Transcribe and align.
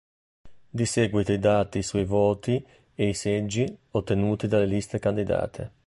Di 0.67 0.85
seguito 0.87 1.31
i 1.31 1.37
dati 1.37 1.83
sui 1.83 2.05
voti 2.05 2.65
e 2.95 3.07
i 3.09 3.13
seggi 3.13 3.71
ottenuti 3.91 4.47
dalle 4.47 4.65
liste 4.65 4.97
candidate. 4.97 5.73